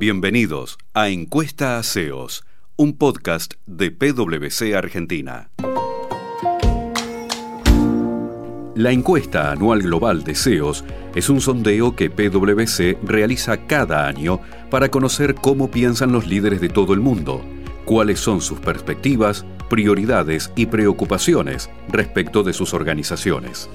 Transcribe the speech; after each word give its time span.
Bienvenidos 0.00 0.78
a 0.94 1.08
Encuesta 1.08 1.76
a 1.76 1.82
CEOs, 1.82 2.44
un 2.76 2.96
podcast 2.96 3.54
de 3.66 3.90
PwC 3.90 4.76
Argentina. 4.76 5.50
La 8.76 8.92
encuesta 8.92 9.50
anual 9.50 9.82
global 9.82 10.22
de 10.22 10.36
CEOs 10.36 10.84
es 11.16 11.28
un 11.28 11.40
sondeo 11.40 11.96
que 11.96 12.10
PwC 12.10 12.96
realiza 13.02 13.66
cada 13.66 14.06
año 14.06 14.38
para 14.70 14.88
conocer 14.88 15.34
cómo 15.34 15.68
piensan 15.68 16.12
los 16.12 16.28
líderes 16.28 16.60
de 16.60 16.68
todo 16.68 16.94
el 16.94 17.00
mundo, 17.00 17.42
cuáles 17.84 18.20
son 18.20 18.40
sus 18.40 18.60
perspectivas, 18.60 19.44
prioridades 19.68 20.52
y 20.54 20.66
preocupaciones 20.66 21.70
respecto 21.88 22.44
de 22.44 22.52
sus 22.52 22.72
organizaciones. 22.72 23.68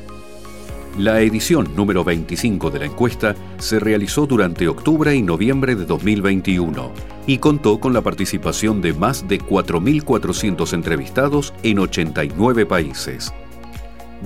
La 0.97 1.21
edición 1.21 1.75
número 1.75 2.03
25 2.03 2.69
de 2.69 2.77
la 2.77 2.85
encuesta 2.85 3.33
se 3.57 3.79
realizó 3.79 4.27
durante 4.27 4.67
octubre 4.67 5.15
y 5.15 5.23
noviembre 5.23 5.75
de 5.75 5.85
2021 5.85 6.91
y 7.25 7.39
contó 7.39 7.79
con 7.79 7.93
la 7.93 8.01
participación 8.01 8.79
de 8.79 8.93
más 8.93 9.27
de 9.27 9.39
4.400 9.39 10.71
entrevistados 10.73 11.51
en 11.63 11.79
89 11.79 12.67
países. 12.67 13.33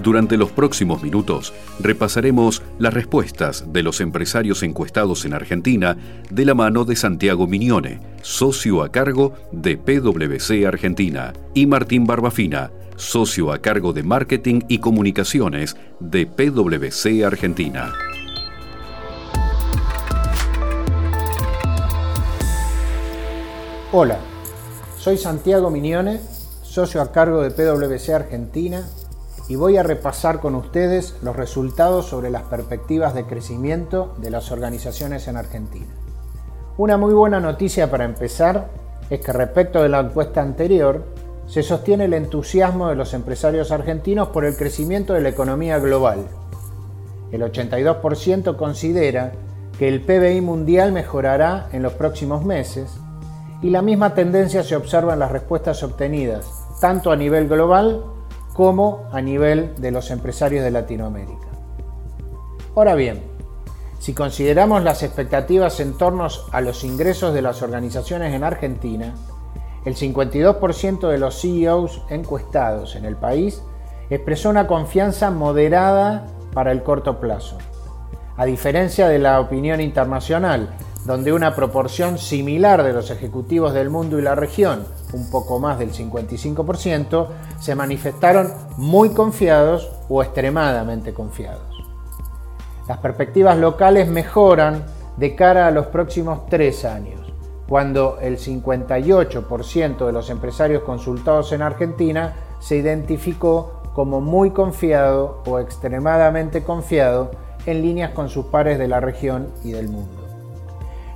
Durante 0.03 0.35
los 0.35 0.52
próximos 0.52 1.02
minutos 1.02 1.53
repasaremos 1.80 2.61
las 2.80 2.94
respuestas 2.94 3.72
de 3.72 3.81
los 3.81 4.02
empresarios 4.02 4.61
encuestados 4.61 5.23
en 5.23 5.34
Argentina 5.34 5.97
de 6.30 6.45
la 6.45 6.53
mano 6.53 6.84
de 6.84 6.97
Santiago 6.97 7.47
Mignone, 7.47 8.02
socio 8.22 8.84
a 8.84 8.91
cargo 8.91 9.34
de 9.53 9.77
PwC 9.77 10.67
Argentina, 10.67 11.31
y 11.53 11.66
Martín 11.66 12.05
Barbafina, 12.05 12.72
socio 12.98 13.54
a 13.54 13.60
cargo 13.60 13.94
de 13.94 14.02
Marketing 14.02 14.62
y 14.68 14.80
Comunicaciones 14.80 15.78
de 16.00 16.26
PwC 16.26 17.23
Argentina. 17.23 17.94
Hola, 23.92 24.17
soy 24.98 25.17
Santiago 25.17 25.70
Mignone, 25.70 26.20
socio 26.64 27.02
a 27.02 27.12
cargo 27.12 27.44
de 27.44 27.52
PwC 27.52 28.14
Argentina 28.14 28.84
y 29.48 29.56
voy 29.56 29.78
a 29.78 29.84
repasar 29.84 30.39
con 30.39 30.56
ustedes 30.56 31.16
los 31.22 31.36
resultados 31.36 32.08
sobre 32.08 32.32
las 32.32 32.44
perspectivas 32.44 33.14
de 33.14 33.26
crecimiento 33.26 34.16
de 34.17 34.32
las 34.32 34.52
organizaciones 34.52 35.28
en 35.28 35.38
Argentina. 35.38 35.94
Una 36.78 36.98
muy 36.98 37.14
buena 37.14 37.39
noticia 37.39 37.89
para 37.92 38.06
empezar 38.06 38.70
es 39.09 39.22
que 39.22 39.32
respecto 39.32 39.82
de 39.82 39.89
la 39.89 40.00
encuesta 40.00 40.42
anterior, 40.42 41.06
se 41.48 41.64
sostiene 41.64 42.06
el 42.06 42.14
entusiasmo 42.14 42.90
de 42.90 42.95
los 42.95 43.14
empresarios 43.14 43.72
argentinos 43.72 44.30
por 44.30 44.45
el 44.45 44.56
crecimiento 44.58 45.14
de 45.14 45.22
la 45.22 45.30
economía 45.30 45.80
global. 45.80 46.28
El 47.31 47.42
82% 47.42 48.56
considera 48.56 49.31
que 49.80 49.88
el 49.88 50.02
PBI 50.02 50.42
mundial 50.42 50.92
mejorará 50.92 51.70
en 51.72 51.84
los 51.84 51.94
próximos 51.94 52.44
meses 52.44 52.92
y 53.62 53.70
la 53.70 53.81
misma 53.81 54.14
tendencia 54.14 54.64
se 54.64 54.76
observa 54.76 55.14
en 55.14 55.20
las 55.20 55.31
respuestas 55.31 55.81
obtenidas, 55.84 56.48
tanto 56.81 57.12
a 57.12 57.16
nivel 57.16 57.48
global 57.48 58.04
como 58.54 59.08
a 59.11 59.22
nivel 59.22 59.73
de 59.78 59.92
los 59.92 60.11
empresarios 60.11 60.64
de 60.64 60.72
Latinoamérica. 60.72 61.48
Ahora 62.76 62.95
bien, 62.95 63.22
si 64.00 64.14
consideramos 64.14 64.84
las 64.84 65.02
expectativas 65.02 65.80
en 65.80 65.98
torno 65.98 66.28
a 66.52 66.61
los 66.61 66.84
ingresos 66.84 67.34
de 67.34 67.42
las 67.42 67.61
organizaciones 67.61 68.34
en 68.34 68.44
Argentina, 68.44 69.16
el 69.88 69.95
52% 69.95 71.07
de 71.07 71.17
los 71.17 71.39
CEOs 71.39 72.02
encuestados 72.09 72.97
en 72.97 73.05
el 73.05 73.16
país 73.16 73.63
expresó 74.09 74.49
una 74.49 74.67
confianza 74.67 75.31
moderada 75.31 76.27
para 76.53 76.73
el 76.73 76.83
corto 76.83 77.21
plazo, 77.21 77.57
a 78.35 78.43
diferencia 78.43 79.08
de 79.08 79.17
la 79.17 79.39
opinión 79.39 79.80
internacional, 79.80 80.75
donde 81.05 81.31
una 81.31 81.55
proporción 81.55 82.17
similar 82.17 82.83
de 82.83 82.91
los 82.91 83.11
ejecutivos 83.11 83.73
del 83.73 83.89
mundo 83.89 84.19
y 84.19 84.23
la 84.23 84.35
región, 84.35 84.83
un 85.13 85.31
poco 85.31 85.58
más 85.58 85.80
del 85.80 85.93
55%, 85.93 87.27
se 87.58 87.73
manifestaron 87.73 88.52
muy 88.76 89.11
confiados 89.11 89.89
o 90.09 90.21
extremadamente 90.21 91.14
confiados. 91.14 91.81
Las 92.89 92.97
perspectivas 92.97 93.58
locales 93.58 94.09
mejoran 94.09 94.83
de 95.15 95.33
cara 95.33 95.67
a 95.67 95.71
los 95.71 95.87
próximos 95.87 96.45
tres 96.49 96.83
años 96.83 97.27
cuando 97.67 98.17
el 98.22 98.38
58% 98.38 100.05
de 100.05 100.11
los 100.14 100.30
empresarios 100.30 100.83
consultados 100.83 101.52
en 101.52 101.61
Argentina 101.61 102.33
se 102.60 102.78
identificó 102.78 103.82
como 103.94 104.22
muy 104.22 104.52
confiado 104.52 105.42
o 105.45 105.60
extremadamente 105.60 106.64
confiado 106.64 107.32
en 107.66 107.82
líneas 107.82 108.11
con 108.11 108.30
sus 108.30 108.45
pares 108.45 108.80
de 108.80 108.88
la 108.88 109.00
región 109.00 109.50
y 109.64 109.72
del 109.72 109.89
mundo. 109.89 110.23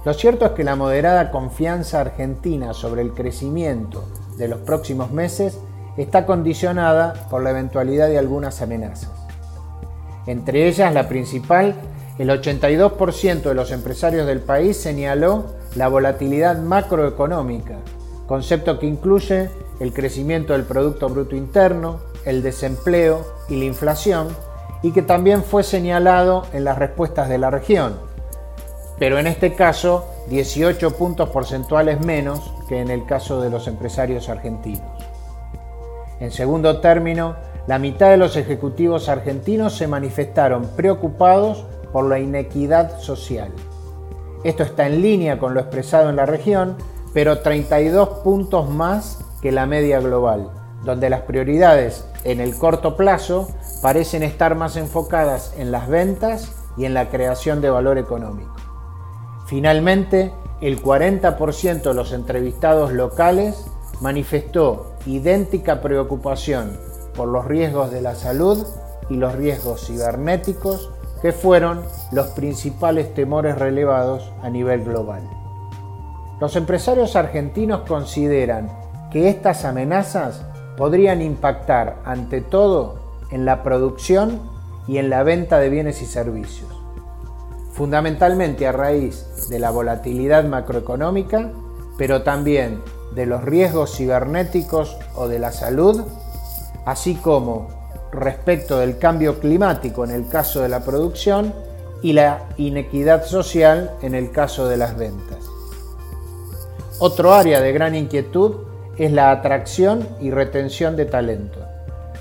Lo 0.03 0.13
cierto 0.13 0.45
es 0.45 0.51
que 0.51 0.63
la 0.63 0.75
moderada 0.75 1.29
confianza 1.31 2.01
argentina 2.01 2.73
sobre 2.73 3.03
el 3.03 3.13
crecimiento 3.13 4.03
de 4.37 4.47
los 4.47 4.59
próximos 4.61 5.11
meses 5.11 5.59
está 5.95 6.25
condicionada 6.25 7.27
por 7.29 7.43
la 7.43 7.51
eventualidad 7.51 8.07
de 8.07 8.17
algunas 8.17 8.61
amenazas. 8.61 9.11
Entre 10.25 10.67
ellas, 10.67 10.93
la 10.93 11.07
principal, 11.07 11.75
el 12.17 12.29
82% 12.29 13.41
de 13.41 13.53
los 13.53 13.71
empresarios 13.71 14.25
del 14.25 14.39
país 14.39 14.77
señaló 14.77 15.60
la 15.75 15.87
volatilidad 15.87 16.57
macroeconómica, 16.57 17.77
concepto 18.27 18.79
que 18.79 18.87
incluye 18.87 19.49
el 19.79 19.93
crecimiento 19.93 20.53
del 20.53 20.63
Producto 20.63 21.09
Bruto 21.09 21.35
Interno, 21.35 21.99
el 22.25 22.43
desempleo 22.43 23.25
y 23.49 23.57
la 23.57 23.65
inflación, 23.65 24.27
y 24.83 24.91
que 24.91 25.01
también 25.01 25.43
fue 25.43 25.63
señalado 25.63 26.43
en 26.53 26.63
las 26.63 26.77
respuestas 26.77 27.29
de 27.29 27.37
la 27.37 27.49
región, 27.49 27.95
pero 28.99 29.17
en 29.17 29.27
este 29.27 29.55
caso 29.55 30.05
18 30.29 30.97
puntos 30.97 31.29
porcentuales 31.29 32.05
menos 32.05 32.53
que 32.67 32.79
en 32.79 32.89
el 32.89 33.05
caso 33.05 33.41
de 33.41 33.49
los 33.49 33.67
empresarios 33.67 34.29
argentinos. 34.29 34.85
En 36.19 36.31
segundo 36.31 36.79
término, 36.79 37.35
la 37.67 37.79
mitad 37.79 38.09
de 38.09 38.17
los 38.17 38.35
ejecutivos 38.35 39.09
argentinos 39.09 39.75
se 39.75 39.87
manifestaron 39.87 40.67
preocupados 40.75 41.65
por 41.91 42.07
la 42.07 42.19
inequidad 42.19 42.99
social. 42.99 43.51
Esto 44.43 44.63
está 44.63 44.87
en 44.87 45.01
línea 45.01 45.37
con 45.37 45.53
lo 45.53 45.59
expresado 45.59 46.09
en 46.09 46.15
la 46.15 46.25
región, 46.25 46.75
pero 47.13 47.39
32 47.39 48.09
puntos 48.23 48.69
más 48.69 49.19
que 49.41 49.51
la 49.51 49.65
media 49.65 49.99
global, 49.99 50.49
donde 50.83 51.09
las 51.09 51.21
prioridades 51.21 52.05
en 52.23 52.39
el 52.39 52.55
corto 52.55 52.97
plazo 52.97 53.49
parecen 53.81 54.23
estar 54.23 54.55
más 54.55 54.77
enfocadas 54.77 55.53
en 55.57 55.71
las 55.71 55.87
ventas 55.87 56.53
y 56.77 56.85
en 56.85 56.93
la 56.93 57.09
creación 57.09 57.61
de 57.61 57.69
valor 57.69 57.97
económico. 57.97 58.55
Finalmente, 59.45 60.33
el 60.61 60.81
40% 60.81 61.81
de 61.81 61.93
los 61.93 62.13
entrevistados 62.13 62.93
locales 62.93 63.65
manifestó 63.99 64.93
idéntica 65.05 65.81
preocupación 65.81 66.79
por 67.15 67.27
los 67.27 67.45
riesgos 67.45 67.91
de 67.91 68.01
la 68.01 68.15
salud 68.15 68.65
y 69.09 69.15
los 69.15 69.35
riesgos 69.35 69.85
cibernéticos 69.85 70.89
que 71.21 71.31
fueron 71.31 71.83
los 72.11 72.27
principales 72.27 73.13
temores 73.13 73.57
relevados 73.57 74.31
a 74.41 74.49
nivel 74.49 74.83
global. 74.83 75.21
Los 76.39 76.55
empresarios 76.55 77.15
argentinos 77.15 77.81
consideran 77.87 78.71
que 79.11 79.29
estas 79.29 79.65
amenazas 79.65 80.41
podrían 80.77 81.21
impactar 81.21 81.97
ante 82.05 82.41
todo 82.41 82.95
en 83.29 83.45
la 83.45 83.61
producción 83.61 84.39
y 84.87 84.97
en 84.97 85.09
la 85.09 85.21
venta 85.21 85.59
de 85.59 85.69
bienes 85.69 86.01
y 86.01 86.05
servicios, 86.05 86.69
fundamentalmente 87.73 88.65
a 88.65 88.71
raíz 88.71 89.47
de 89.49 89.59
la 89.59 89.69
volatilidad 89.69 90.43
macroeconómica, 90.45 91.51
pero 91.97 92.23
también 92.23 92.81
de 93.13 93.25
los 93.27 93.43
riesgos 93.43 93.95
cibernéticos 93.95 94.97
o 95.15 95.27
de 95.27 95.37
la 95.37 95.51
salud, 95.51 96.03
así 96.85 97.15
como 97.15 97.80
respecto 98.11 98.79
del 98.79 98.97
cambio 98.97 99.39
climático 99.39 100.03
en 100.03 100.11
el 100.11 100.27
caso 100.27 100.61
de 100.61 100.69
la 100.69 100.83
producción 100.83 101.53
y 102.01 102.13
la 102.13 102.49
inequidad 102.57 103.25
social 103.25 103.91
en 104.01 104.15
el 104.15 104.31
caso 104.31 104.67
de 104.67 104.77
las 104.77 104.97
ventas. 104.97 105.49
Otro 106.99 107.33
área 107.33 107.61
de 107.61 107.71
gran 107.71 107.95
inquietud 107.95 108.57
es 108.97 109.11
la 109.11 109.31
atracción 109.31 110.07
y 110.19 110.31
retención 110.31 110.95
de 110.95 111.05
talento, 111.05 111.59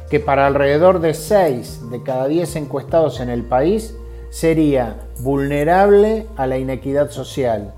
que 0.08 0.20
para 0.20 0.46
alrededor 0.46 1.00
de 1.00 1.14
6 1.14 1.90
de 1.90 2.02
cada 2.02 2.26
10 2.26 2.56
encuestados 2.56 3.20
en 3.20 3.28
el 3.28 3.44
país 3.44 3.94
sería 4.30 4.96
vulnerable 5.18 6.26
a 6.36 6.46
la 6.46 6.56
inequidad 6.56 7.10
social, 7.10 7.74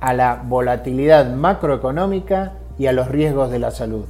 a 0.00 0.12
la 0.12 0.42
volatilidad 0.44 1.32
macroeconómica 1.32 2.54
y 2.76 2.86
a 2.86 2.92
los 2.92 3.08
riesgos 3.08 3.50
de 3.50 3.60
la 3.60 3.70
salud. 3.70 4.04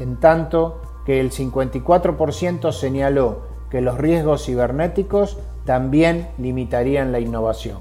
En 0.00 0.18
tanto, 0.18 0.80
que 1.04 1.20
el 1.20 1.30
54% 1.30 2.72
señaló 2.72 3.42
que 3.70 3.80
los 3.80 3.98
riesgos 3.98 4.44
cibernéticos 4.44 5.38
también 5.64 6.28
limitarían 6.38 7.12
la 7.12 7.20
innovación. 7.20 7.78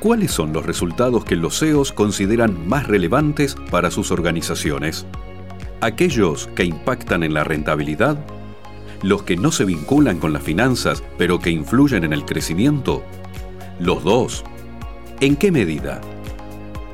¿Cuáles 0.00 0.30
son 0.30 0.52
los 0.52 0.64
resultados 0.64 1.24
que 1.24 1.34
los 1.34 1.58
CEOs 1.58 1.92
consideran 1.92 2.68
más 2.68 2.86
relevantes 2.86 3.56
para 3.70 3.90
sus 3.90 4.12
organizaciones? 4.12 5.06
¿Aquellos 5.80 6.46
que 6.54 6.64
impactan 6.64 7.24
en 7.24 7.34
la 7.34 7.42
rentabilidad? 7.42 8.18
los 9.02 9.22
que 9.22 9.36
no 9.36 9.52
se 9.52 9.64
vinculan 9.64 10.18
con 10.18 10.32
las 10.32 10.42
finanzas, 10.42 11.02
pero 11.16 11.38
que 11.38 11.50
influyen 11.50 12.04
en 12.04 12.12
el 12.12 12.24
crecimiento? 12.24 13.02
Los 13.78 14.02
dos. 14.02 14.44
¿En 15.20 15.34
qué 15.34 15.50
medida? 15.50 16.00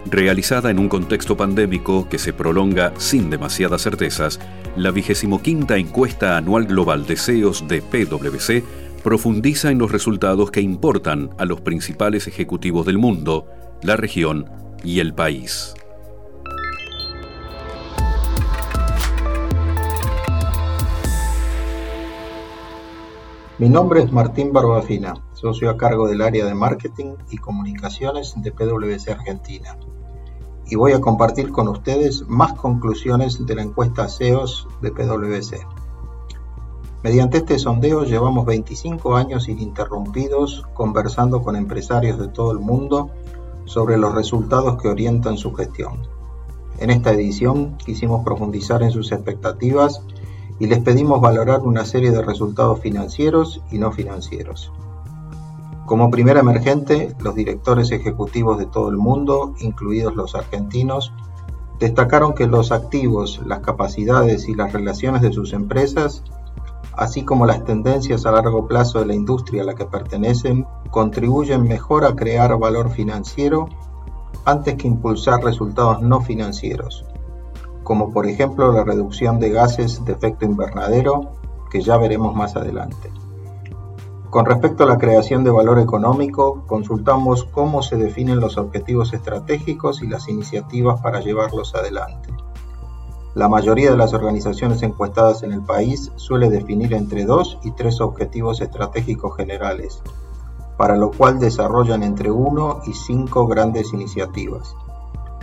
Realizada 0.06 0.70
en 0.70 0.78
un 0.78 0.88
contexto 0.88 1.36
pandémico 1.36 2.08
que 2.08 2.18
se 2.18 2.32
prolonga 2.32 2.94
sin 2.96 3.28
demasiadas 3.28 3.82
certezas, 3.82 4.40
la 4.76 4.94
quinta 5.42 5.76
encuesta 5.76 6.38
anual 6.38 6.64
global 6.64 7.06
de 7.06 7.18
CEOs 7.18 7.68
de 7.68 7.82
PwC 7.82 8.64
profundiza 9.02 9.70
en 9.70 9.78
los 9.78 9.92
resultados 9.92 10.50
que 10.50 10.62
importan 10.62 11.34
a 11.36 11.44
los 11.44 11.60
principales 11.60 12.26
ejecutivos 12.26 12.86
del 12.86 12.96
mundo, 12.96 13.46
la 13.82 13.94
región 13.94 14.46
y 14.82 15.00
el 15.00 15.12
país. 15.12 15.74
Mi 23.58 23.68
nombre 23.68 24.02
es 24.02 24.10
Martín 24.10 24.50
Barbafina, 24.50 25.14
socio 25.44 25.68
a 25.68 25.76
cargo 25.76 26.08
del 26.08 26.22
área 26.22 26.46
de 26.46 26.54
marketing 26.54 27.16
y 27.30 27.36
comunicaciones 27.36 28.32
de 28.34 28.50
PwC 28.50 29.10
Argentina. 29.10 29.76
Y 30.64 30.76
voy 30.76 30.92
a 30.92 31.02
compartir 31.02 31.52
con 31.52 31.68
ustedes 31.68 32.26
más 32.26 32.54
conclusiones 32.54 33.44
de 33.44 33.54
la 33.54 33.60
encuesta 33.60 34.08
SEOs 34.08 34.66
de 34.80 34.90
PwC. 34.90 35.66
Mediante 37.02 37.36
este 37.36 37.58
sondeo 37.58 38.04
llevamos 38.04 38.46
25 38.46 39.16
años 39.16 39.46
ininterrumpidos 39.50 40.64
conversando 40.72 41.42
con 41.42 41.56
empresarios 41.56 42.18
de 42.18 42.28
todo 42.28 42.52
el 42.52 42.60
mundo 42.60 43.10
sobre 43.66 43.98
los 43.98 44.14
resultados 44.14 44.80
que 44.80 44.88
orientan 44.88 45.36
su 45.36 45.52
gestión. 45.52 46.08
En 46.78 46.88
esta 46.88 47.12
edición 47.12 47.76
quisimos 47.76 48.24
profundizar 48.24 48.82
en 48.82 48.92
sus 48.92 49.12
expectativas 49.12 50.00
y 50.58 50.68
les 50.68 50.78
pedimos 50.78 51.20
valorar 51.20 51.60
una 51.60 51.84
serie 51.84 52.12
de 52.12 52.22
resultados 52.22 52.80
financieros 52.80 53.60
y 53.70 53.76
no 53.76 53.92
financieros. 53.92 54.72
Como 55.86 56.10
primera 56.10 56.40
emergente, 56.40 57.14
los 57.20 57.34
directores 57.34 57.92
ejecutivos 57.92 58.58
de 58.58 58.64
todo 58.64 58.88
el 58.88 58.96
mundo, 58.96 59.54
incluidos 59.58 60.16
los 60.16 60.34
argentinos, 60.34 61.12
destacaron 61.78 62.34
que 62.34 62.46
los 62.46 62.72
activos, 62.72 63.42
las 63.44 63.60
capacidades 63.60 64.48
y 64.48 64.54
las 64.54 64.72
relaciones 64.72 65.20
de 65.20 65.32
sus 65.32 65.52
empresas, 65.52 66.24
así 66.96 67.22
como 67.22 67.44
las 67.44 67.64
tendencias 67.64 68.24
a 68.24 68.32
largo 68.32 68.66
plazo 68.66 69.00
de 69.00 69.06
la 69.06 69.14
industria 69.14 69.62
a 69.62 69.66
la 69.66 69.74
que 69.74 69.84
pertenecen, 69.84 70.66
contribuyen 70.90 71.64
mejor 71.64 72.06
a 72.06 72.14
crear 72.14 72.56
valor 72.58 72.90
financiero 72.90 73.68
antes 74.46 74.76
que 74.76 74.88
impulsar 74.88 75.44
resultados 75.44 76.00
no 76.00 76.22
financieros, 76.22 77.04
como 77.82 78.10
por 78.10 78.26
ejemplo 78.26 78.72
la 78.72 78.84
reducción 78.84 79.38
de 79.38 79.50
gases 79.50 80.02
de 80.06 80.12
efecto 80.12 80.46
invernadero, 80.46 81.32
que 81.70 81.82
ya 81.82 81.98
veremos 81.98 82.34
más 82.34 82.56
adelante. 82.56 83.10
Con 84.34 84.46
respecto 84.46 84.82
a 84.82 84.88
la 84.88 84.98
creación 84.98 85.44
de 85.44 85.52
valor 85.52 85.78
económico, 85.78 86.64
consultamos 86.66 87.44
cómo 87.44 87.82
se 87.82 87.94
definen 87.94 88.40
los 88.40 88.56
objetivos 88.58 89.12
estratégicos 89.12 90.02
y 90.02 90.08
las 90.08 90.28
iniciativas 90.28 91.00
para 91.00 91.20
llevarlos 91.20 91.72
adelante. 91.76 92.34
La 93.36 93.48
mayoría 93.48 93.92
de 93.92 93.96
las 93.96 94.12
organizaciones 94.12 94.82
encuestadas 94.82 95.44
en 95.44 95.52
el 95.52 95.62
país 95.62 96.10
suele 96.16 96.50
definir 96.50 96.94
entre 96.94 97.24
dos 97.24 97.60
y 97.62 97.70
tres 97.70 98.00
objetivos 98.00 98.60
estratégicos 98.60 99.36
generales, 99.36 100.02
para 100.76 100.96
lo 100.96 101.12
cual 101.12 101.38
desarrollan 101.38 102.02
entre 102.02 102.32
uno 102.32 102.80
y 102.88 102.92
cinco 102.92 103.46
grandes 103.46 103.92
iniciativas. 103.92 104.74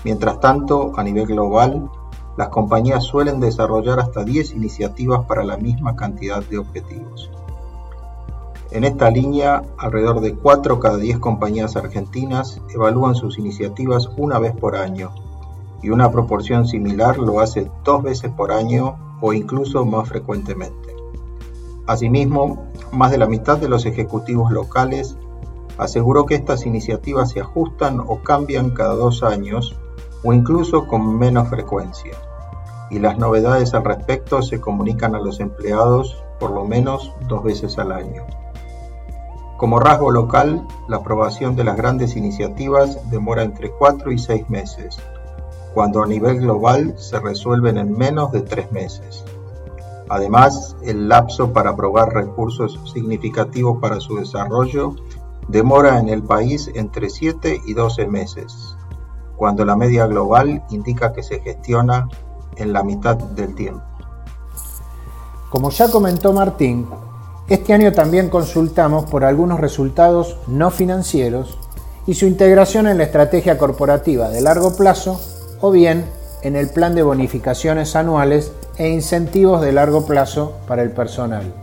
Mientras 0.03 0.41
tanto, 0.41 0.91
a 0.97 1.03
nivel 1.03 1.27
global, 1.27 1.89
las 2.35 2.49
compañías 2.49 3.05
suelen 3.05 3.39
desarrollar 3.39 4.01
hasta 4.01 4.25
10 4.25 4.51
iniciativas 4.51 5.25
para 5.27 5.45
la 5.45 5.55
misma 5.55 5.95
cantidad 5.95 6.43
de 6.43 6.57
objetivos. 6.57 7.31
En 8.71 8.85
esta 8.85 9.09
línea, 9.09 9.63
alrededor 9.77 10.21
de 10.21 10.33
4 10.33 10.79
cada 10.79 10.95
10 10.95 11.19
compañías 11.19 11.75
argentinas 11.75 12.61
evalúan 12.73 13.15
sus 13.15 13.37
iniciativas 13.37 14.09
una 14.15 14.39
vez 14.39 14.53
por 14.55 14.77
año 14.77 15.11
y 15.83 15.89
una 15.89 16.09
proporción 16.09 16.65
similar 16.65 17.17
lo 17.17 17.41
hace 17.41 17.69
dos 17.83 18.01
veces 18.01 18.31
por 18.31 18.53
año 18.53 19.17
o 19.19 19.33
incluso 19.33 19.85
más 19.85 20.07
frecuentemente. 20.07 20.95
Asimismo, 21.85 22.67
más 22.93 23.11
de 23.11 23.17
la 23.17 23.27
mitad 23.27 23.57
de 23.57 23.67
los 23.67 23.85
ejecutivos 23.85 24.53
locales 24.53 25.17
aseguró 25.77 26.25
que 26.25 26.35
estas 26.35 26.65
iniciativas 26.65 27.31
se 27.31 27.41
ajustan 27.41 27.99
o 27.99 28.23
cambian 28.23 28.69
cada 28.69 28.93
dos 28.95 29.21
años 29.21 29.75
o 30.23 30.31
incluso 30.31 30.87
con 30.87 31.17
menos 31.19 31.49
frecuencia, 31.49 32.13
y 32.89 32.99
las 32.99 33.17
novedades 33.17 33.73
al 33.73 33.83
respecto 33.83 34.41
se 34.41 34.61
comunican 34.61 35.13
a 35.13 35.19
los 35.19 35.41
empleados 35.41 36.23
por 36.39 36.51
lo 36.51 36.63
menos 36.63 37.11
dos 37.27 37.43
veces 37.43 37.77
al 37.77 37.91
año. 37.91 38.23
Como 39.61 39.79
rasgo 39.79 40.09
local, 40.09 40.65
la 40.87 40.97
aprobación 40.97 41.55
de 41.55 41.63
las 41.63 41.77
grandes 41.77 42.15
iniciativas 42.15 42.97
demora 43.11 43.43
entre 43.43 43.69
4 43.69 44.11
y 44.11 44.17
6 44.17 44.49
meses, 44.49 44.97
cuando 45.75 46.01
a 46.01 46.07
nivel 46.07 46.39
global 46.39 46.95
se 46.97 47.19
resuelven 47.19 47.77
en 47.77 47.95
menos 47.95 48.31
de 48.31 48.41
3 48.41 48.71
meses. 48.71 49.23
Además, 50.09 50.75
el 50.81 51.07
lapso 51.07 51.53
para 51.53 51.69
aprobar 51.69 52.11
recursos 52.11 52.79
significativos 52.91 53.77
para 53.79 53.99
su 53.99 54.15
desarrollo 54.15 54.95
demora 55.47 55.99
en 55.99 56.09
el 56.09 56.23
país 56.23 56.71
entre 56.73 57.11
7 57.11 57.61
y 57.63 57.75
12 57.75 58.07
meses, 58.07 58.75
cuando 59.37 59.63
la 59.63 59.75
media 59.75 60.07
global 60.07 60.63
indica 60.71 61.13
que 61.13 61.21
se 61.21 61.39
gestiona 61.39 62.09
en 62.55 62.73
la 62.73 62.81
mitad 62.81 63.15
del 63.15 63.53
tiempo. 63.53 63.83
Como 65.51 65.69
ya 65.69 65.91
comentó 65.91 66.33
Martín, 66.33 66.87
este 67.53 67.73
año 67.73 67.91
también 67.91 68.29
consultamos 68.29 69.09
por 69.11 69.25
algunos 69.25 69.59
resultados 69.59 70.37
no 70.47 70.71
financieros 70.71 71.57
y 72.07 72.13
su 72.13 72.25
integración 72.25 72.87
en 72.87 72.97
la 72.97 73.03
estrategia 73.03 73.57
corporativa 73.57 74.29
de 74.29 74.39
largo 74.39 74.77
plazo 74.77 75.19
o 75.59 75.69
bien 75.69 76.05
en 76.43 76.55
el 76.55 76.69
plan 76.69 76.95
de 76.95 77.03
bonificaciones 77.03 77.97
anuales 77.97 78.53
e 78.77 78.87
incentivos 78.87 79.59
de 79.59 79.73
largo 79.73 80.05
plazo 80.05 80.59
para 80.65 80.81
el 80.81 80.91
personal. 80.91 81.53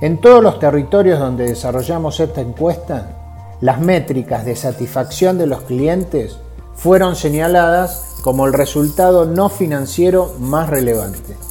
En 0.00 0.20
todos 0.20 0.40
los 0.40 0.60
territorios 0.60 1.18
donde 1.18 1.46
desarrollamos 1.46 2.20
esta 2.20 2.40
encuesta, 2.40 3.56
las 3.60 3.80
métricas 3.80 4.44
de 4.44 4.54
satisfacción 4.54 5.36
de 5.36 5.48
los 5.48 5.62
clientes 5.62 6.38
fueron 6.76 7.16
señaladas 7.16 8.18
como 8.22 8.46
el 8.46 8.52
resultado 8.52 9.24
no 9.24 9.48
financiero 9.48 10.32
más 10.38 10.70
relevante. 10.70 11.47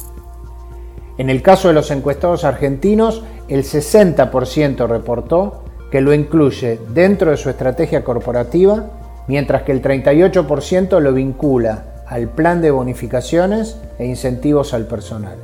En 1.18 1.30
el 1.30 1.42
caso 1.42 1.68
de 1.68 1.74
los 1.74 1.90
encuestados 1.90 2.44
argentinos, 2.44 3.22
el 3.48 3.64
60% 3.64 4.86
reportó 4.88 5.64
que 5.90 6.00
lo 6.00 6.14
incluye 6.14 6.80
dentro 6.94 7.30
de 7.30 7.36
su 7.36 7.50
estrategia 7.50 8.04
corporativa, 8.04 8.86
mientras 9.26 9.62
que 9.62 9.72
el 9.72 9.82
38% 9.82 11.00
lo 11.00 11.12
vincula 11.12 12.04
al 12.06 12.28
plan 12.28 12.62
de 12.62 12.70
bonificaciones 12.70 13.76
e 13.98 14.06
incentivos 14.06 14.72
al 14.72 14.86
personal. 14.86 15.36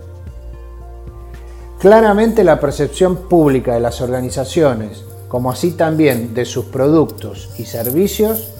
Claramente 1.79 2.45
la 2.45 2.61
percepción 2.61 3.29
pública 3.29 3.75
de 3.75 3.81
las 3.81 4.01
organizaciones 4.01 5.05
como 5.35 5.51
así 5.51 5.73
también 5.73 6.33
de 6.33 6.45
sus 6.45 6.67
productos 6.67 7.51
y 7.59 7.65
servicios, 7.65 8.51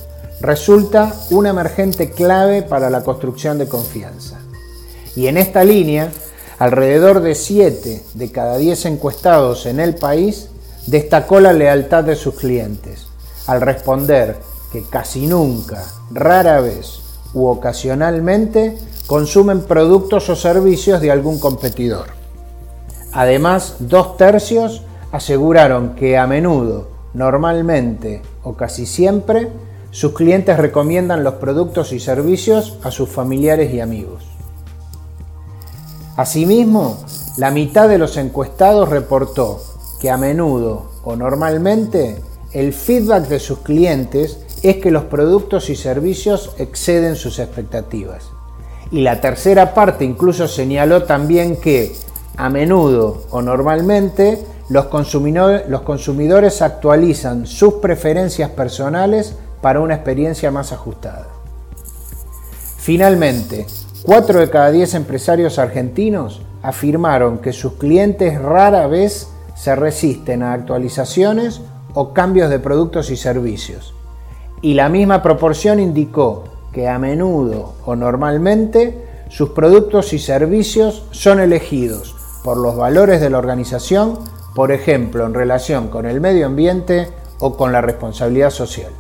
resulta 0.41 1.15
una 1.31 1.51
emergente 1.51 2.11
clave 2.11 2.63
para 2.63 2.91
la 2.91 3.05
construcción 3.05 3.59
de 3.59 3.69
confianza. 3.69 4.41
Y 5.15 5.29
en 5.29 5.37
esta 5.37 5.63
línea, 5.63 6.11
alrededor 6.59 7.21
de 7.21 7.35
7 7.35 8.03
de 8.15 8.33
cada 8.33 8.57
10 8.59 8.87
encuestados 8.87 9.67
en 9.67 9.81
el 9.81 9.95
país 9.95 10.49
destacó 10.87 11.41
la 11.41 11.53
lealtad 11.53 12.05
de 12.05 12.17
sus 12.17 12.35
clientes, 12.35 13.07
al 13.47 13.61
responder 13.61 14.37
que 14.73 14.83
casi 14.83 15.27
nunca, 15.27 15.85
rara 16.11 16.61
vez 16.61 17.01
u 17.33 17.47
ocasionalmente 17.47 18.77
consumen 19.07 19.63
productos 19.63 20.29
o 20.29 20.37
servicios 20.37 21.01
de 21.01 21.11
algún 21.11 21.39
competidor. 21.39 22.07
Además, 23.13 23.77
dos 23.81 24.17
tercios 24.17 24.83
aseguraron 25.13 25.95
que 25.95 26.19
a 26.19 26.27
menudo, 26.27 26.89
normalmente 27.13 28.23
o 28.43 28.55
casi 28.55 28.87
siempre, 28.87 29.49
sus 29.91 30.13
clientes 30.13 30.57
recomiendan 30.57 31.23
los 31.23 31.35
productos 31.35 31.93
y 31.93 32.01
servicios 32.01 32.79
a 32.83 32.91
sus 32.91 33.09
familiares 33.09 33.73
y 33.73 33.81
amigos. 33.81 34.34
Asimismo, 36.17 36.99
la 37.37 37.51
mitad 37.51 37.89
de 37.89 37.99
los 37.99 38.17
encuestados 38.17 38.89
reportó 38.89 39.61
que 40.01 40.11
a 40.11 40.17
menudo 40.17 40.91
o 41.03 41.17
normalmente 41.17 42.23
el 42.53 42.73
feedback 42.73 43.27
de 43.27 43.41
sus 43.41 43.59
clientes 43.61 44.39
es 44.63 44.77
que 44.77 44.91
los 44.91 45.05
productos 45.05 45.71
y 45.71 45.77
servicios 45.77 46.53
exceden 46.59 47.17
sus 47.17 47.39
expectativas. 47.39 48.31
Y 48.91 49.03
la 49.03 49.21
tercera 49.21 49.75
parte 49.75 50.05
incluso 50.05 50.47
señaló 50.47 51.03
también 51.03 51.57
que 51.57 51.93
a 52.37 52.49
menudo 52.49 53.25
o 53.31 53.43
normalmente 53.43 54.47
los 54.69 54.87
consumidores, 54.87 56.63
actualizan 56.63 57.47
sus 57.47 57.75
preferencias 57.75 58.51
personales 58.51 59.35
para 59.61 59.81
una 59.81 59.95
experiencia 59.95 60.51
más 60.51 60.73
ajustada. 60.73 61.29
Finalmente, 62.79 63.67
4 64.05 64.39
de 64.39 64.51
cada 64.51 64.71
10 64.71 64.97
empresarios 64.97 65.59
argentinos 65.59 66.43
afirmaron 66.63 67.39
que 67.39 67.55
sus 67.55 67.73
clientes 67.75 68.39
rara 68.39 68.87
vez 68.87 69.31
se 69.57 69.75
resisten 69.75 70.43
a 70.43 70.53
actualizaciones 70.53 71.63
o 71.95 72.13
cambios 72.13 72.51
de 72.51 72.59
productos 72.59 73.09
y 73.11 73.17
servicios. 73.17 73.95
Y 74.61 74.75
la 74.75 74.91
misma 74.91 75.23
proporción 75.23 75.81
indicó 75.81 76.45
que 76.75 76.87
a 76.87 76.99
menudo 76.99 77.77
o 77.87 77.97
normalmente 77.97 79.25
sus 79.31 79.51
productos 79.51 80.13
y 80.13 80.19
servicios 80.19 81.07
son 81.11 81.41
elegidos 81.41 82.15
por 82.45 82.59
los 82.59 82.77
valores 82.77 83.23
de 83.23 83.31
la 83.31 83.39
organización, 83.39 84.19
por 84.55 84.71
ejemplo, 84.71 85.25
en 85.25 85.33
relación 85.33 85.89
con 85.89 86.05
el 86.05 86.21
medio 86.21 86.45
ambiente 86.45 87.09
o 87.39 87.57
con 87.57 87.73
la 87.73 87.81
responsabilidad 87.81 88.51
social. 88.51 88.93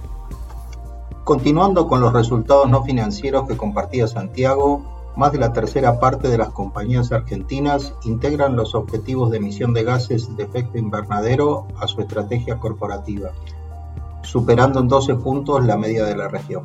Continuando 1.24 1.88
con 1.88 2.00
los 2.00 2.14
resultados 2.14 2.70
no 2.70 2.82
financieros 2.84 3.46
que 3.46 3.56
compartía 3.56 4.06
Santiago, 4.08 4.93
más 5.16 5.32
de 5.32 5.38
la 5.38 5.52
tercera 5.52 6.00
parte 6.00 6.28
de 6.28 6.38
las 6.38 6.50
compañías 6.50 7.12
argentinas 7.12 7.94
integran 8.04 8.56
los 8.56 8.74
objetivos 8.74 9.30
de 9.30 9.38
emisión 9.38 9.72
de 9.72 9.84
gases 9.84 10.36
de 10.36 10.44
efecto 10.44 10.78
invernadero 10.78 11.66
a 11.78 11.86
su 11.86 12.00
estrategia 12.00 12.58
corporativa, 12.58 13.30
superando 14.22 14.80
en 14.80 14.88
12 14.88 15.14
puntos 15.16 15.64
la 15.64 15.76
media 15.76 16.04
de 16.04 16.16
la 16.16 16.28
región. 16.28 16.64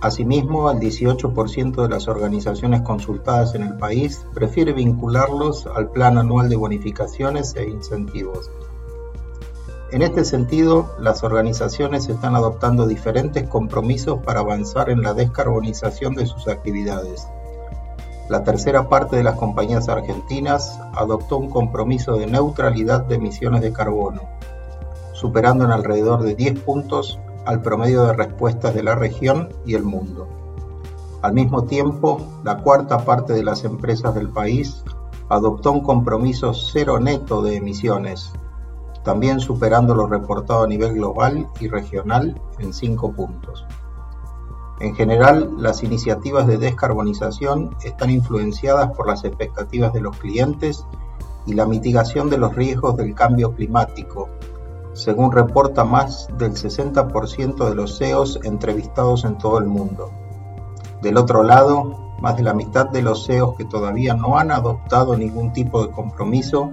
Asimismo, 0.00 0.70
el 0.70 0.78
18% 0.78 1.82
de 1.82 1.88
las 1.88 2.06
organizaciones 2.06 2.82
consultadas 2.82 3.54
en 3.54 3.62
el 3.62 3.76
país 3.78 4.26
prefiere 4.34 4.72
vincularlos 4.72 5.66
al 5.66 5.90
Plan 5.90 6.18
Anual 6.18 6.48
de 6.48 6.56
Bonificaciones 6.56 7.56
e 7.56 7.68
Incentivos. 7.68 8.50
En 9.92 10.02
este 10.02 10.24
sentido, 10.24 10.96
las 10.98 11.22
organizaciones 11.22 12.08
están 12.08 12.34
adoptando 12.34 12.88
diferentes 12.88 13.48
compromisos 13.48 14.18
para 14.24 14.40
avanzar 14.40 14.90
en 14.90 15.02
la 15.02 15.14
descarbonización 15.14 16.16
de 16.16 16.26
sus 16.26 16.48
actividades. 16.48 17.28
La 18.28 18.42
tercera 18.42 18.88
parte 18.88 19.14
de 19.14 19.22
las 19.22 19.36
compañías 19.36 19.88
argentinas 19.88 20.80
adoptó 20.92 21.36
un 21.36 21.50
compromiso 21.50 22.16
de 22.16 22.26
neutralidad 22.26 23.04
de 23.04 23.14
emisiones 23.14 23.60
de 23.60 23.72
carbono, 23.72 24.22
superando 25.12 25.64
en 25.64 25.70
alrededor 25.70 26.24
de 26.24 26.34
10 26.34 26.58
puntos 26.60 27.20
al 27.44 27.62
promedio 27.62 28.06
de 28.06 28.14
respuestas 28.14 28.74
de 28.74 28.82
la 28.82 28.96
región 28.96 29.50
y 29.64 29.74
el 29.74 29.84
mundo. 29.84 30.26
Al 31.22 31.32
mismo 31.32 31.62
tiempo, 31.62 32.20
la 32.42 32.58
cuarta 32.58 33.04
parte 33.04 33.34
de 33.34 33.44
las 33.44 33.62
empresas 33.62 34.16
del 34.16 34.30
país 34.30 34.82
adoptó 35.28 35.70
un 35.70 35.82
compromiso 35.82 36.52
cero 36.54 36.98
neto 36.98 37.40
de 37.42 37.56
emisiones, 37.56 38.32
también 39.06 39.38
superando 39.38 39.94
lo 39.94 40.08
reportado 40.08 40.64
a 40.64 40.66
nivel 40.66 40.94
global 40.94 41.48
y 41.60 41.68
regional 41.68 42.42
en 42.58 42.74
5 42.74 43.12
puntos. 43.12 43.64
En 44.80 44.96
general, 44.96 45.48
las 45.58 45.84
iniciativas 45.84 46.48
de 46.48 46.58
descarbonización 46.58 47.76
están 47.84 48.10
influenciadas 48.10 48.90
por 48.96 49.06
las 49.06 49.24
expectativas 49.24 49.92
de 49.92 50.00
los 50.00 50.16
clientes 50.18 50.84
y 51.46 51.54
la 51.54 51.66
mitigación 51.66 52.28
de 52.30 52.38
los 52.38 52.56
riesgos 52.56 52.96
del 52.96 53.14
cambio 53.14 53.54
climático, 53.54 54.28
según 54.92 55.30
reporta 55.30 55.84
más 55.84 56.26
del 56.36 56.54
60% 56.54 57.68
de 57.68 57.74
los 57.76 57.98
CEOs 57.98 58.40
entrevistados 58.42 59.24
en 59.24 59.38
todo 59.38 59.58
el 59.58 59.66
mundo. 59.66 60.10
Del 61.00 61.16
otro 61.16 61.44
lado, 61.44 62.16
más 62.20 62.36
de 62.36 62.42
la 62.42 62.54
mitad 62.54 62.90
de 62.90 63.02
los 63.02 63.24
CEOs 63.24 63.56
que 63.56 63.66
todavía 63.66 64.14
no 64.14 64.36
han 64.36 64.50
adoptado 64.50 65.16
ningún 65.16 65.52
tipo 65.52 65.86
de 65.86 65.92
compromiso 65.92 66.72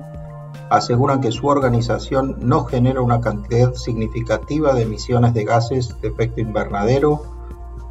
aseguran 0.73 1.21
que 1.21 1.31
su 1.31 1.45
organización 1.45 2.37
no 2.39 2.65
genera 2.65 2.99
una 3.01 3.21
cantidad 3.21 3.75
significativa 3.75 4.73
de 4.73 4.81
emisiones 4.81 5.35
de 5.35 5.43
gases 5.43 6.01
de 6.01 6.07
efecto 6.07 6.41
invernadero 6.41 7.21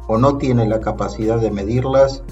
o 0.07 0.17
no 0.17 0.37
tiene 0.37 0.67
la 0.67 0.81
capacidad 0.81 1.39
de 1.39 1.49
medirlas 1.49 2.23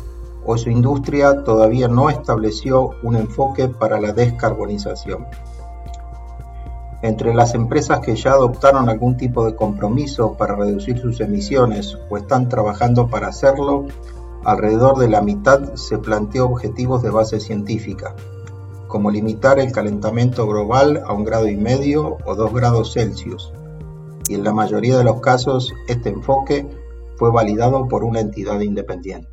o 0.46 0.58
su 0.58 0.70
industria 0.70 1.46
todavía 1.46 1.88
no 1.88 2.10
estableció 2.10 2.89
un 3.01 3.15
enfoque 3.15 3.70
para 3.70 4.01
la 4.01 4.12
descarbonización. 4.12 5.25
Entre 7.01 7.34
las 7.34 7.55
empresas 7.55 8.01
que 8.01 8.17
ya 8.17 8.31
adoptaron 8.34 8.89
algún 8.89 9.15
tipo 9.15 9.46
de 9.46 9.55
compromiso 9.55 10.34
para 10.34 10.55
reducir 10.55 11.00
sus 11.00 11.22
emisiones 11.22 11.98
o 12.10 12.17
están 12.17 12.50
trabajando 12.50 13.08
para 13.08 13.29
hacerlo, 13.29 13.86
alrededor 14.43 14.98
de 15.00 15.08
la 15.08 15.22
mitad 15.22 15.75
se 15.75 15.98
planteó 15.98 16.46
objetivos 16.46 17.01
de 17.03 17.10
base 17.10 17.39
científica, 17.39 18.15
como 18.92 19.10
limitar 19.10 19.58
el 19.58 19.72
calentamiento 19.72 20.46
global 20.46 21.02
a 21.06 21.14
un 21.14 21.24
grado 21.24 21.48
y 21.48 21.56
medio 21.56 22.18
o 22.26 22.36
dos 22.36 22.54
grados 22.54 22.94
Celsius, 22.94 23.52
y 24.28 24.36
en 24.36 24.44
la 24.44 24.54
mayoría 24.54 24.98
de 24.98 25.06
los 25.06 25.22
casos 25.22 25.74
este 25.88 26.10
enfoque 26.10 26.68
fue 27.16 27.32
validado 27.32 27.88
por 27.88 28.04
una 28.04 28.20
entidad 28.20 28.60
independiente. 28.60 29.30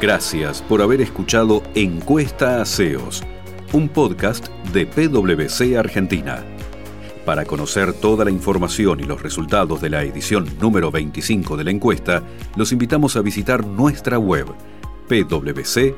Gracias 0.00 0.60
por 0.62 0.82
haber 0.82 1.00
escuchado 1.00 1.62
Encuesta 1.74 2.60
a 2.60 2.66
CEOs, 2.66 3.22
un 3.72 3.88
podcast 3.88 4.48
de 4.72 4.84
PwC 4.84 5.78
Argentina. 5.78 6.44
Para 7.24 7.44
conocer 7.44 7.92
toda 7.92 8.24
la 8.24 8.30
información 8.32 9.00
y 9.00 9.04
los 9.04 9.22
resultados 9.22 9.80
de 9.80 9.90
la 9.90 10.02
edición 10.02 10.48
número 10.60 10.90
25 10.90 11.56
de 11.56 11.64
la 11.64 11.70
encuesta, 11.70 12.24
los 12.56 12.72
invitamos 12.72 13.16
a 13.16 13.22
visitar 13.22 13.64
nuestra 13.64 14.18
web 14.18 14.46
pwc.com.ar. 15.08 15.92